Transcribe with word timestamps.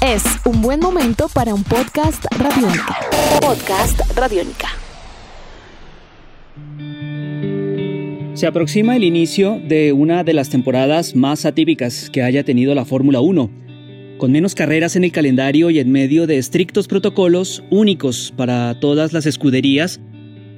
Es 0.00 0.22
un 0.44 0.62
buen 0.62 0.78
momento 0.78 1.28
para 1.34 1.52
un 1.52 1.64
podcast 1.64 2.24
radiónica. 2.38 2.96
Podcast 3.40 4.00
radiónica. 4.14 4.68
Se 8.34 8.46
aproxima 8.46 8.94
el 8.94 9.02
inicio 9.02 9.60
de 9.66 9.92
una 9.92 10.22
de 10.22 10.34
las 10.34 10.48
temporadas 10.48 11.16
más 11.16 11.44
atípicas 11.44 12.08
que 12.10 12.22
haya 12.22 12.44
tenido 12.44 12.72
la 12.76 12.84
Fórmula 12.84 13.20
1, 13.20 13.50
con 14.18 14.30
menos 14.30 14.54
carreras 14.54 14.94
en 14.94 15.02
el 15.02 15.10
calendario 15.10 15.70
y 15.70 15.80
en 15.80 15.90
medio 15.90 16.28
de 16.28 16.38
estrictos 16.38 16.86
protocolos 16.86 17.64
únicos 17.70 18.32
para 18.36 18.78
todas 18.78 19.12
las 19.12 19.26
escuderías. 19.26 20.00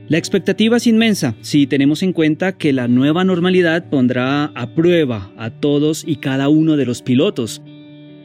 La 0.09 0.19
expectativa 0.19 0.77
es 0.77 0.87
inmensa 0.87 1.37
si 1.41 1.67
tenemos 1.67 2.03
en 2.03 2.13
cuenta 2.13 2.59
que 2.59 2.75
la 2.75 2.87
nueva 2.87 3.25
normalidad 3.25 3.89
pondrá 3.89 4.45
a 4.45 4.75
prueba 4.75 5.33
a 5.39 5.49
todos 5.49 6.05
y 6.07 6.17
cada 6.17 6.51
uno 6.51 6.77
de 6.77 6.85
los 6.85 7.01
pilotos, 7.01 7.63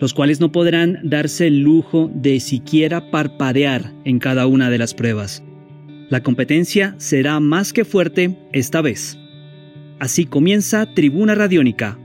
los 0.02 0.16
cuales 0.16 0.40
no 0.40 0.52
podrán 0.52 1.00
darse 1.04 1.48
el 1.48 1.62
lujo 1.62 2.12
de 2.14 2.40
siquiera 2.40 3.12
parpadear 3.12 3.94
en 4.04 4.18
cada 4.18 4.48
una 4.48 4.72
de 4.72 4.80
las 4.80 4.96
pruebas. 4.96 5.44
La 6.10 6.24
competencia 6.24 6.96
será 6.98 7.40
más 7.40 7.72
que 7.72 7.86
fuerte 7.86 8.36
esta 8.52 8.82
vez. 8.82 9.18
Así 10.00 10.26
comienza 10.26 10.88
Tribuna 10.88 11.36
Radiónica. 11.36 12.00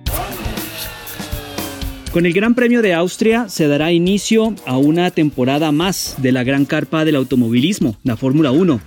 Con 2.12 2.27
el 2.27 2.34
Gran 2.34 2.55
Premio 2.55 2.82
de 2.82 2.92
Austria 2.92 3.48
se 3.48 3.66
dará 3.66 3.91
inicio 3.92 4.55
a 4.66 4.77
una 4.77 5.10
temporada 5.10 5.72
más 5.72 6.16
de 6.19 6.33
la 6.33 6.44
gran 6.44 6.66
carpa 6.66 7.06
del 7.06 7.16
automovilismo, 7.16 7.97
la 8.05 8.19
Fórmula 8.19 8.50
1. 8.50 8.78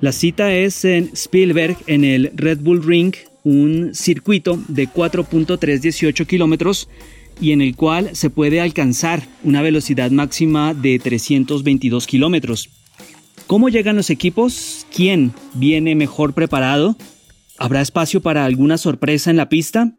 La 0.00 0.12
cita 0.12 0.54
es 0.54 0.86
en 0.86 1.10
Spielberg, 1.12 1.76
en 1.86 2.04
el 2.04 2.32
Red 2.34 2.60
Bull 2.60 2.82
Ring, 2.82 3.14
un 3.44 3.94
circuito 3.94 4.58
de 4.68 4.88
4.318 4.88 6.26
kilómetros 6.26 6.88
y 7.40 7.52
en 7.52 7.60
el 7.60 7.76
cual 7.76 8.10
se 8.14 8.30
puede 8.30 8.60
alcanzar 8.60 9.22
una 9.44 9.62
velocidad 9.62 10.10
máxima 10.10 10.74
de 10.74 10.98
322 10.98 12.06
kilómetros. 12.06 12.70
¿Cómo 13.46 13.68
llegan 13.68 13.96
los 13.96 14.10
equipos? 14.10 14.86
¿Quién 14.94 15.32
viene 15.54 15.94
mejor 15.94 16.34
preparado? 16.34 16.96
¿Habrá 17.58 17.80
espacio 17.80 18.20
para 18.22 18.44
alguna 18.44 18.78
sorpresa 18.78 19.30
en 19.30 19.36
la 19.36 19.48
pista? 19.48 19.92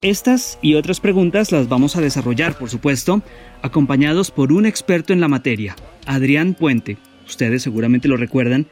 Estas 0.00 0.58
y 0.62 0.74
otras 0.74 0.98
preguntas 0.98 1.52
las 1.52 1.68
vamos 1.68 1.94
a 1.96 2.00
desarrollar, 2.00 2.58
por 2.58 2.70
supuesto, 2.70 3.22
acompañados 3.62 4.30
por 4.30 4.52
un 4.52 4.66
experto 4.66 5.12
en 5.12 5.20
la 5.20 5.28
materia, 5.28 5.76
Adrián 6.06 6.54
Puente. 6.54 6.96
Ustedes 7.26 7.62
seguramente 7.62 8.08
lo 8.08 8.16
recuerdan 8.16 8.66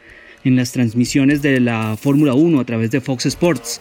en 0.45 0.57
las 0.57 0.73
transmisiones 0.73 1.43
de 1.43 1.61
la 1.61 1.97
Fórmula 1.97 2.35
1 2.35 2.61
a 2.61 2.65
través 2.65 2.91
de 2.91 3.01
Fox 3.01 3.27
Sports. 3.27 3.81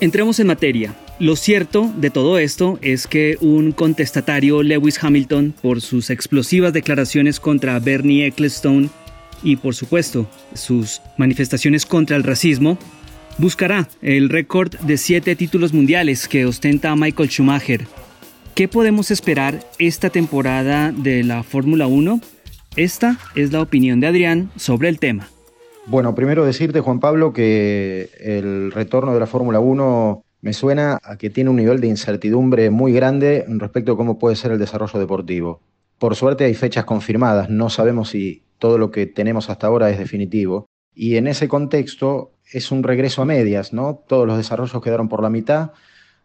Entremos 0.00 0.40
en 0.40 0.48
materia. 0.48 0.94
Lo 1.22 1.36
cierto 1.36 1.88
de 1.98 2.10
todo 2.10 2.36
esto 2.36 2.80
es 2.82 3.06
que 3.06 3.36
un 3.40 3.70
contestatario 3.70 4.64
Lewis 4.64 4.98
Hamilton, 5.04 5.54
por 5.62 5.80
sus 5.80 6.10
explosivas 6.10 6.72
declaraciones 6.72 7.38
contra 7.38 7.78
Bernie 7.78 8.26
Ecclestone, 8.26 8.88
y 9.44 9.54
por 9.54 9.76
supuesto 9.76 10.26
sus 10.54 11.00
manifestaciones 11.18 11.86
contra 11.86 12.16
el 12.16 12.24
racismo, 12.24 12.76
buscará 13.38 13.88
el 14.00 14.30
récord 14.30 14.74
de 14.80 14.98
siete 14.98 15.36
títulos 15.36 15.72
mundiales 15.72 16.26
que 16.26 16.44
ostenta 16.44 16.96
Michael 16.96 17.30
Schumacher. 17.30 17.86
¿Qué 18.56 18.66
podemos 18.66 19.12
esperar 19.12 19.60
esta 19.78 20.10
temporada 20.10 20.90
de 20.90 21.22
la 21.22 21.44
Fórmula 21.44 21.86
1? 21.86 22.20
Esta 22.74 23.16
es 23.36 23.52
la 23.52 23.60
opinión 23.60 24.00
de 24.00 24.08
Adrián 24.08 24.50
sobre 24.56 24.88
el 24.88 24.98
tema. 24.98 25.28
Bueno, 25.86 26.16
primero 26.16 26.44
decirte, 26.44 26.80
Juan 26.80 26.98
Pablo, 26.98 27.32
que 27.32 28.10
el 28.18 28.72
retorno 28.72 29.14
de 29.14 29.20
la 29.20 29.28
Fórmula 29.28 29.60
1 29.60 30.24
me 30.42 30.52
suena 30.52 30.98
a 31.02 31.16
que 31.16 31.30
tiene 31.30 31.50
un 31.50 31.56
nivel 31.56 31.80
de 31.80 31.86
incertidumbre 31.86 32.68
muy 32.70 32.92
grande 32.92 33.44
respecto 33.48 33.92
a 33.92 33.96
cómo 33.96 34.18
puede 34.18 34.36
ser 34.36 34.50
el 34.50 34.58
desarrollo 34.58 34.98
deportivo. 34.98 35.62
Por 35.98 36.16
suerte 36.16 36.44
hay 36.44 36.54
fechas 36.54 36.84
confirmadas, 36.84 37.48
no 37.48 37.70
sabemos 37.70 38.10
si 38.10 38.42
todo 38.58 38.76
lo 38.76 38.90
que 38.90 39.06
tenemos 39.06 39.48
hasta 39.50 39.68
ahora 39.68 39.88
es 39.90 39.98
definitivo. 39.98 40.66
Y 40.94 41.16
en 41.16 41.28
ese 41.28 41.46
contexto 41.46 42.32
es 42.52 42.72
un 42.72 42.82
regreso 42.82 43.22
a 43.22 43.24
medias, 43.24 43.72
¿no? 43.72 44.02
Todos 44.08 44.26
los 44.26 44.36
desarrollos 44.36 44.82
quedaron 44.82 45.08
por 45.08 45.22
la 45.22 45.30
mitad, 45.30 45.70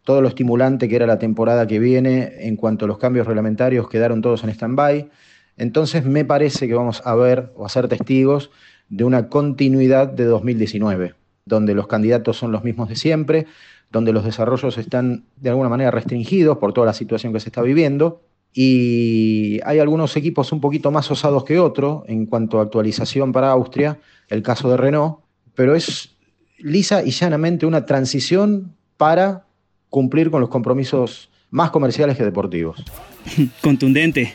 todo 0.02 0.20
lo 0.20 0.28
estimulante 0.28 0.88
que 0.88 0.96
era 0.96 1.06
la 1.06 1.20
temporada 1.20 1.68
que 1.68 1.78
viene 1.78 2.32
en 2.40 2.56
cuanto 2.56 2.84
a 2.86 2.88
los 2.88 2.98
cambios 2.98 3.26
reglamentarios 3.26 3.88
quedaron 3.88 4.20
todos 4.20 4.42
en 4.42 4.50
stand-by. 4.50 5.08
Entonces 5.56 6.04
me 6.04 6.24
parece 6.24 6.66
que 6.66 6.74
vamos 6.74 7.02
a 7.04 7.14
ver 7.14 7.52
o 7.54 7.64
a 7.64 7.68
ser 7.68 7.86
testigos 7.86 8.50
de 8.88 9.04
una 9.04 9.28
continuidad 9.28 10.08
de 10.08 10.24
2019, 10.24 11.14
donde 11.44 11.74
los 11.74 11.86
candidatos 11.86 12.36
son 12.36 12.50
los 12.50 12.64
mismos 12.64 12.88
de 12.88 12.96
siempre, 12.96 13.46
donde 13.90 14.12
los 14.12 14.24
desarrollos 14.24 14.76
están 14.78 15.24
de 15.36 15.50
alguna 15.50 15.68
manera 15.68 15.90
restringidos 15.90 16.58
por 16.58 16.72
toda 16.72 16.86
la 16.86 16.92
situación 16.92 17.32
que 17.32 17.40
se 17.40 17.48
está 17.48 17.62
viviendo 17.62 18.22
y 18.52 19.60
hay 19.64 19.78
algunos 19.78 20.16
equipos 20.16 20.52
un 20.52 20.60
poquito 20.60 20.90
más 20.90 21.10
osados 21.10 21.44
que 21.44 21.58
otros 21.58 22.02
en 22.06 22.26
cuanto 22.26 22.58
a 22.58 22.62
actualización 22.62 23.32
para 23.32 23.50
Austria, 23.50 23.98
el 24.28 24.42
caso 24.42 24.70
de 24.70 24.76
Renault, 24.76 25.18
pero 25.54 25.74
es 25.74 26.16
lisa 26.58 27.02
y 27.04 27.10
llanamente 27.10 27.66
una 27.66 27.86
transición 27.86 28.74
para 28.96 29.44
cumplir 29.90 30.30
con 30.30 30.40
los 30.40 30.50
compromisos 30.50 31.30
más 31.50 31.70
comerciales 31.70 32.16
que 32.16 32.24
deportivos. 32.24 32.84
Contundente. 33.62 34.34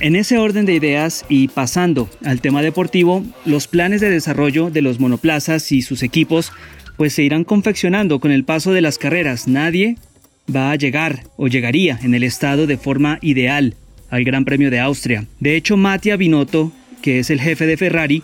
En 0.00 0.16
ese 0.16 0.38
orden 0.38 0.64
de 0.64 0.74
ideas 0.74 1.26
y 1.28 1.48
pasando 1.48 2.08
al 2.24 2.40
tema 2.40 2.62
deportivo, 2.62 3.22
los 3.44 3.68
planes 3.68 4.00
de 4.00 4.08
desarrollo 4.08 4.70
de 4.70 4.80
los 4.80 4.98
monoplazas 4.98 5.72
y 5.72 5.82
sus 5.82 6.02
equipos 6.02 6.52
pues 6.96 7.14
se 7.14 7.22
irán 7.22 7.44
confeccionando 7.44 8.20
con 8.20 8.30
el 8.30 8.44
paso 8.44 8.72
de 8.72 8.80
las 8.80 8.98
carreras. 8.98 9.48
Nadie 9.48 9.96
va 10.54 10.70
a 10.70 10.76
llegar 10.76 11.24
o 11.36 11.48
llegaría 11.48 11.98
en 12.02 12.14
el 12.14 12.22
estado 12.22 12.66
de 12.66 12.76
forma 12.76 13.18
ideal 13.22 13.74
al 14.10 14.24
Gran 14.24 14.44
Premio 14.44 14.70
de 14.70 14.80
Austria. 14.80 15.26
De 15.38 15.56
hecho, 15.56 15.76
Mattia 15.76 16.16
Binotto, 16.16 16.72
que 17.02 17.20
es 17.20 17.30
el 17.30 17.40
jefe 17.40 17.66
de 17.66 17.76
Ferrari, 17.76 18.22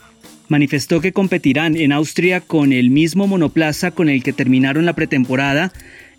manifestó 0.49 1.01
que 1.01 1.13
competirán 1.13 1.77
en 1.77 1.93
Austria 1.93 2.41
con 2.41 2.73
el 2.73 2.91
mismo 2.91 3.27
monoplaza 3.27 3.91
con 3.91 4.09
el 4.09 4.23
que 4.23 4.33
terminaron 4.33 4.85
la 4.85 4.95
pretemporada 4.95 5.73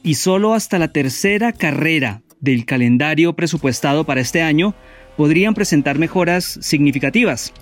y 0.03 0.16
solo 0.16 0.53
hasta 0.53 0.79
la 0.79 0.90
tercera 0.90 1.53
carrera 1.53 2.22
del 2.40 2.66
calendario 2.66 3.34
presupuestado 3.34 4.06
para 4.06 4.22
este 4.22 4.41
año 4.41 4.75
podrían 5.16 5.53
presentar 5.53 5.97
mejoras 5.97 6.59
significativas. 6.62 7.53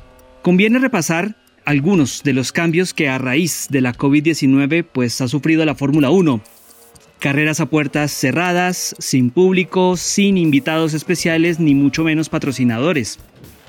Conviene 0.41 0.79
repasar 0.79 1.35
algunos 1.65 2.23
de 2.23 2.33
los 2.33 2.51
cambios 2.51 2.93
que 2.93 3.09
a 3.09 3.17
raíz 3.17 3.67
de 3.69 3.81
la 3.81 3.93
COVID-19 3.93 4.85
pues 4.91 5.19
ha 5.21 5.27
sufrido 5.27 5.65
la 5.65 5.75
Fórmula 5.75 6.09
1 6.09 6.41
Carreras 7.19 7.59
a 7.59 7.65
puertas 7.65 8.11
cerradas, 8.11 8.95
sin 8.99 9.31
público, 9.31 9.97
sin 9.97 10.37
invitados 10.37 10.93
especiales 10.93 11.59
ni 11.59 11.73
mucho 11.73 12.03
menos 12.03 12.29
patrocinadores. 12.29 13.19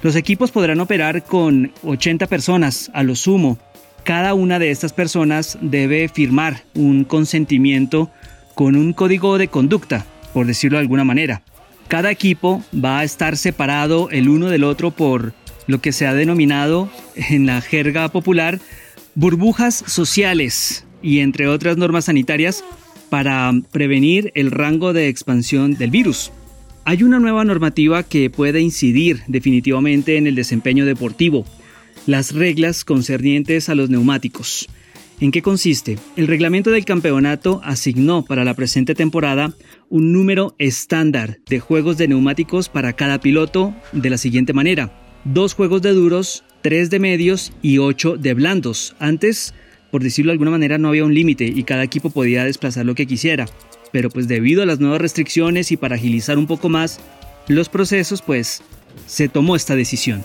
Los 0.02 0.14
equipos 0.14 0.50
podrán 0.50 0.80
operar 0.80 1.24
con 1.24 1.72
80 1.82 2.26
personas 2.26 2.90
a 2.92 3.02
lo 3.02 3.16
sumo. 3.16 3.58
Cada 4.04 4.34
una 4.34 4.58
de 4.58 4.70
estas 4.70 4.92
personas 4.92 5.56
debe 5.62 6.08
firmar 6.08 6.64
un 6.74 7.04
consentimiento 7.04 8.10
con 8.54 8.76
un 8.76 8.92
código 8.92 9.38
de 9.38 9.48
conducta, 9.48 10.04
por 10.34 10.46
decirlo 10.46 10.76
de 10.76 10.82
alguna 10.82 11.04
manera. 11.04 11.42
Cada 11.88 12.10
equipo 12.10 12.62
va 12.74 12.98
a 12.98 13.04
estar 13.04 13.36
separado 13.36 14.10
el 14.10 14.28
uno 14.28 14.48
del 14.48 14.64
otro 14.64 14.90
por 14.90 15.32
lo 15.66 15.81
que 15.81 15.93
se 15.93 16.06
ha 16.06 16.15
denominado 16.15 16.91
en 17.16 17.47
la 17.47 17.60
jerga 17.60 18.09
popular 18.09 18.60
burbujas 19.16 19.82
sociales 19.87 20.84
y 21.03 21.21
entre 21.21 21.49
otras 21.49 21.77
normas 21.77 22.04
sanitarias 22.04 22.62
para 23.09 23.53
prevenir 23.72 24.31
el 24.34 24.50
rango 24.50 24.93
de 24.93 25.09
expansión 25.09 25.75
del 25.75 25.91
virus. 25.91 26.32
Hay 26.84 27.03
una 27.03 27.19
nueva 27.19 27.44
normativa 27.44 28.03
que 28.03 28.31
puede 28.31 28.60
incidir 28.60 29.22
definitivamente 29.27 30.19
en 30.19 30.27
el 30.27 30.34
desempeño 30.34 30.84
deportivo, 30.84 31.44
las 32.06 32.33
reglas 32.33 32.84
concernientes 32.84 33.69
a 33.69 33.75
los 33.75 33.91
neumáticos. 33.91 34.69
¿En 35.19 35.31
qué 35.31 35.41
consiste? 35.41 35.98
El 36.16 36.27
reglamento 36.27 36.71
del 36.71 36.84
campeonato 36.84 37.60
asignó 37.65 38.25
para 38.25 38.44
la 38.44 38.54
presente 38.54 38.94
temporada 38.94 39.54
un 39.88 40.12
número 40.12 40.54
estándar 40.59 41.38
de 41.48 41.59
juegos 41.59 41.97
de 41.97 42.09
neumáticos 42.09 42.69
para 42.69 42.92
cada 42.92 43.19
piloto 43.19 43.74
de 43.92 44.10
la 44.10 44.19
siguiente 44.19 44.53
manera. 44.53 45.05
Dos 45.32 45.54
juegos 45.54 45.82
de 45.82 45.92
duros, 45.92 46.44
tres 46.62 46.90
de 46.90 46.98
medios 46.98 47.52
y 47.62 47.78
ocho 47.78 48.16
de 48.16 48.34
blandos. 48.34 48.96
Antes 48.98 49.54
por 49.90 50.02
decirlo 50.02 50.30
de 50.30 50.34
alguna 50.34 50.50
manera, 50.50 50.78
no 50.78 50.88
había 50.88 51.04
un 51.04 51.14
límite 51.14 51.44
y 51.44 51.62
cada 51.62 51.82
equipo 51.82 52.10
podía 52.10 52.44
desplazar 52.44 52.84
lo 52.84 52.94
que 52.94 53.06
quisiera. 53.06 53.46
Pero 53.92 54.10
pues 54.10 54.28
debido 54.28 54.62
a 54.62 54.66
las 54.66 54.80
nuevas 54.80 55.00
restricciones 55.00 55.72
y 55.72 55.76
para 55.76 55.94
agilizar 55.94 56.38
un 56.38 56.46
poco 56.46 56.68
más 56.68 57.00
los 57.48 57.68
procesos, 57.68 58.20
pues 58.20 58.62
se 59.06 59.28
tomó 59.28 59.56
esta 59.56 59.76
decisión. 59.76 60.24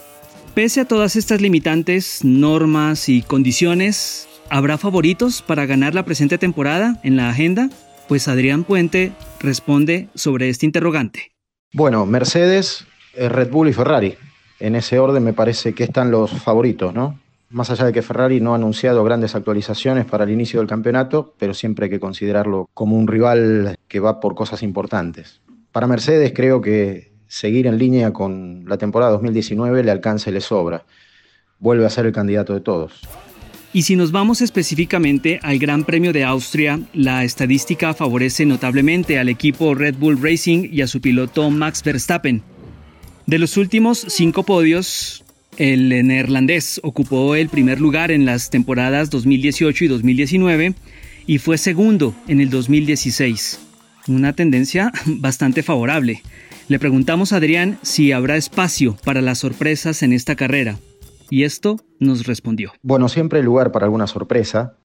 Pese 0.55 0.81
a 0.81 0.85
todas 0.85 1.15
estas 1.15 1.39
limitantes, 1.39 2.25
normas 2.25 3.07
y 3.07 3.21
condiciones, 3.21 4.27
¿habrá 4.49 4.77
favoritos 4.77 5.41
para 5.41 5.65
ganar 5.65 5.95
la 5.95 6.03
presente 6.03 6.37
temporada 6.37 6.99
en 7.03 7.15
la 7.15 7.29
agenda? 7.29 7.69
Pues 8.09 8.27
Adrián 8.27 8.65
Puente 8.65 9.13
responde 9.39 10.09
sobre 10.15 10.49
este 10.49 10.65
interrogante. 10.65 11.31
Bueno, 11.71 12.05
Mercedes, 12.05 12.85
eh, 13.13 13.29
Red 13.29 13.51
Bull 13.51 13.69
y 13.69 13.73
Ferrari. 13.73 14.15
En 14.61 14.75
ese 14.75 14.99
orden 14.99 15.23
me 15.23 15.33
parece 15.33 15.73
que 15.73 15.83
están 15.83 16.11
los 16.11 16.29
favoritos, 16.29 16.93
¿no? 16.93 17.19
Más 17.49 17.71
allá 17.71 17.85
de 17.85 17.91
que 17.91 18.03
Ferrari 18.03 18.39
no 18.39 18.53
ha 18.53 18.57
anunciado 18.57 19.03
grandes 19.03 19.33
actualizaciones 19.33 20.05
para 20.05 20.23
el 20.23 20.29
inicio 20.29 20.59
del 20.59 20.69
campeonato, 20.69 21.33
pero 21.39 21.55
siempre 21.55 21.85
hay 21.85 21.89
que 21.89 21.99
considerarlo 21.99 22.69
como 22.75 22.95
un 22.95 23.07
rival 23.07 23.75
que 23.87 23.99
va 23.99 24.19
por 24.19 24.35
cosas 24.35 24.61
importantes. 24.61 25.41
Para 25.71 25.87
Mercedes 25.87 26.31
creo 26.35 26.61
que 26.61 27.11
seguir 27.27 27.65
en 27.65 27.79
línea 27.79 28.13
con 28.13 28.65
la 28.67 28.77
temporada 28.77 29.11
2019 29.13 29.83
le 29.83 29.89
alcanza 29.89 30.29
y 30.29 30.33
le 30.33 30.41
sobra. 30.41 30.85
Vuelve 31.57 31.87
a 31.87 31.89
ser 31.89 32.05
el 32.05 32.11
candidato 32.11 32.53
de 32.53 32.61
todos. 32.61 33.01
Y 33.73 33.81
si 33.81 33.95
nos 33.95 34.11
vamos 34.11 34.41
específicamente 34.41 35.39
al 35.41 35.57
Gran 35.57 35.85
Premio 35.85 36.13
de 36.13 36.23
Austria, 36.23 36.79
la 36.93 37.23
estadística 37.23 37.95
favorece 37.95 38.45
notablemente 38.45 39.17
al 39.17 39.27
equipo 39.27 39.73
Red 39.73 39.95
Bull 39.95 40.21
Racing 40.21 40.69
y 40.71 40.81
a 40.81 40.87
su 40.87 41.01
piloto 41.01 41.49
Max 41.49 41.81
Verstappen. 41.83 42.43
De 43.31 43.39
los 43.39 43.55
últimos 43.55 44.05
cinco 44.09 44.43
podios, 44.43 45.23
el 45.55 45.87
neerlandés 46.05 46.81
ocupó 46.83 47.33
el 47.35 47.47
primer 47.47 47.79
lugar 47.79 48.11
en 48.11 48.25
las 48.25 48.49
temporadas 48.49 49.09
2018 49.09 49.85
y 49.85 49.87
2019 49.87 50.75
y 51.27 51.37
fue 51.37 51.57
segundo 51.57 52.13
en 52.27 52.41
el 52.41 52.49
2016. 52.49 53.61
Una 54.09 54.33
tendencia 54.33 54.91
bastante 55.05 55.63
favorable. 55.63 56.21
Le 56.67 56.77
preguntamos 56.77 57.31
a 57.31 57.37
Adrián 57.37 57.79
si 57.83 58.11
habrá 58.11 58.35
espacio 58.35 58.97
para 59.05 59.21
las 59.21 59.37
sorpresas 59.37 60.03
en 60.03 60.11
esta 60.11 60.35
carrera. 60.35 60.77
Y 61.29 61.45
esto 61.45 61.79
nos 61.99 62.25
respondió. 62.27 62.73
Bueno, 62.81 63.07
siempre 63.07 63.39
hay 63.39 63.45
lugar 63.45 63.71
para 63.71 63.85
alguna 63.85 64.07
sorpresa. 64.07 64.75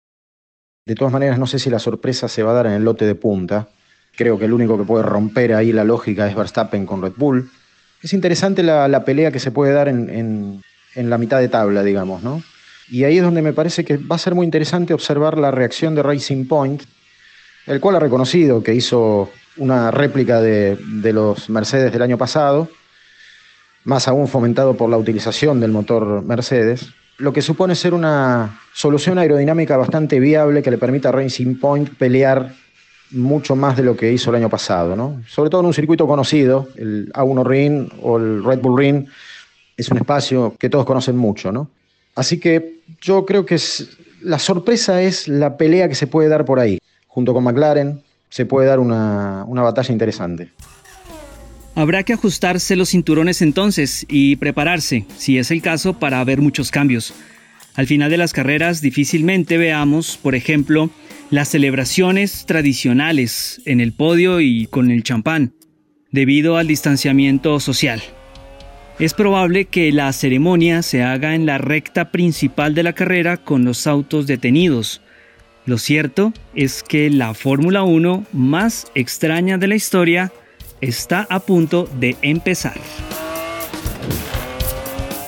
De 0.86 0.94
todas 0.94 1.12
maneras, 1.12 1.40
no 1.40 1.48
sé 1.48 1.58
si 1.58 1.68
la 1.68 1.80
sorpresa 1.80 2.28
se 2.28 2.44
va 2.44 2.52
a 2.52 2.54
dar 2.54 2.66
en 2.66 2.74
el 2.74 2.84
lote 2.84 3.06
de 3.06 3.16
punta. 3.16 3.70
Creo 4.16 4.38
que 4.38 4.44
el 4.44 4.52
único 4.52 4.78
que 4.78 4.84
puede 4.84 5.02
romper 5.02 5.52
ahí 5.52 5.72
la 5.72 5.82
lógica 5.82 6.28
es 6.28 6.36
Verstappen 6.36 6.86
con 6.86 7.02
Red 7.02 7.14
Bull. 7.16 7.50
Es 8.06 8.12
interesante 8.12 8.62
la, 8.62 9.04
pelea 9.04 9.32
que 9.32 9.40
se 9.40 9.50
puede 9.50 9.72
dar 9.72 9.88
en, 9.88 10.62
la 10.94 11.18
mitad 11.18 11.40
de 11.40 11.48
tabla, 11.48 11.82
digamos, 11.82 12.22
¿no? 12.22 12.40
Y 12.88 13.02
ahí 13.02 13.16
es 13.16 13.24
donde 13.24 13.42
me 13.42 13.52
parece 13.52 13.84
que 13.84 13.96
va 13.96 14.14
a 14.14 14.18
ser 14.20 14.36
muy 14.36 14.44
interesante 14.44 14.94
observar 14.94 15.36
la 15.36 15.50
reacción 15.50 15.96
de 15.96 16.04
Racing 16.04 16.46
Point, 16.46 16.84
el 17.66 17.80
cual 17.80 17.96
ha 17.96 17.98
reconocido 17.98 18.62
que 18.62 18.74
hizo 18.74 19.28
una 19.56 19.90
réplica 19.90 20.40
de, 20.40 20.78
de 21.02 21.12
los 21.12 21.50
Mercedes 21.50 21.92
del 21.92 22.00
año 22.00 22.16
pasado 22.16 22.68
más 23.82 24.06
aún 24.06 24.28
fomentado 24.28 24.76
por 24.76 24.88
la 24.88 24.98
utilización 24.98 25.58
del 25.58 25.72
motor 25.72 26.22
Mercedes, 26.22 26.90
lo 27.18 27.32
que 27.32 27.42
supone 27.42 27.74
ser 27.74 27.92
una 27.92 28.60
solución 28.72 29.18
aerodinámica 29.18 29.76
bastante 29.76 30.20
viable 30.20 30.62
que 30.62 30.70
le 30.70 30.78
permita 30.78 31.08
a 31.08 31.12
Racing 31.12 31.58
Point 31.58 31.88
pelear 31.96 32.54
mucho 33.10 33.56
más 33.56 33.76
de 33.76 33.82
lo 33.82 33.96
que 33.96 34.12
hizo 34.12 34.30
el 34.30 34.36
año 34.36 34.48
pasado, 34.48 34.96
¿no? 34.96 35.22
Sobre 35.28 35.50
todo 35.50 35.60
en 35.60 35.68
un 35.68 35.74
circuito 35.74 36.06
conocido, 36.06 36.68
el 36.76 37.12
A1 37.12 37.46
Ring 37.46 37.88
o 38.02 38.18
el 38.18 38.44
Red 38.44 38.60
Bull 38.60 38.78
Ring, 38.78 39.06
es 39.76 39.88
un 39.90 39.98
espacio 39.98 40.54
que 40.58 40.68
todos 40.68 40.84
conocen 40.84 41.16
mucho, 41.16 41.52
¿no? 41.52 41.70
Así 42.14 42.38
que 42.38 42.80
yo 43.00 43.26
creo 43.26 43.44
que 43.44 43.60
la 44.22 44.38
sorpresa 44.38 45.02
es 45.02 45.28
la 45.28 45.56
pelea 45.56 45.88
que 45.88 45.94
se 45.94 46.06
puede 46.06 46.28
dar 46.28 46.44
por 46.44 46.58
ahí. 46.58 46.78
Junto 47.06 47.34
con 47.34 47.44
McLaren 47.44 48.02
se 48.30 48.46
puede 48.46 48.66
dar 48.66 48.80
una, 48.80 49.44
una 49.46 49.62
batalla 49.62 49.92
interesante. 49.92 50.50
Habrá 51.74 52.02
que 52.04 52.14
ajustarse 52.14 52.74
los 52.74 52.88
cinturones 52.88 53.42
entonces 53.42 54.06
y 54.08 54.36
prepararse, 54.36 55.04
si 55.18 55.38
es 55.38 55.50
el 55.50 55.60
caso, 55.60 55.92
para 55.92 56.24
ver 56.24 56.40
muchos 56.40 56.70
cambios. 56.70 57.12
Al 57.76 57.86
final 57.86 58.10
de 58.10 58.16
las 58.16 58.32
carreras 58.32 58.80
difícilmente 58.80 59.58
veamos, 59.58 60.18
por 60.20 60.34
ejemplo, 60.34 60.90
las 61.30 61.48
celebraciones 61.48 62.46
tradicionales 62.46 63.60
en 63.66 63.80
el 63.80 63.92
podio 63.92 64.40
y 64.40 64.66
con 64.66 64.90
el 64.90 65.02
champán, 65.02 65.52
debido 66.10 66.56
al 66.56 66.68
distanciamiento 66.68 67.60
social. 67.60 68.02
Es 68.98 69.12
probable 69.12 69.66
que 69.66 69.92
la 69.92 70.10
ceremonia 70.14 70.80
se 70.80 71.02
haga 71.02 71.34
en 71.34 71.44
la 71.44 71.58
recta 71.58 72.10
principal 72.10 72.74
de 72.74 72.82
la 72.82 72.94
carrera 72.94 73.36
con 73.36 73.66
los 73.66 73.86
autos 73.86 74.26
detenidos. 74.26 75.02
Lo 75.66 75.76
cierto 75.76 76.32
es 76.54 76.82
que 76.82 77.10
la 77.10 77.34
Fórmula 77.34 77.82
1 77.82 78.24
más 78.32 78.86
extraña 78.94 79.58
de 79.58 79.66
la 79.66 79.74
historia 79.74 80.32
está 80.80 81.26
a 81.28 81.40
punto 81.40 81.90
de 82.00 82.16
empezar. 82.22 82.80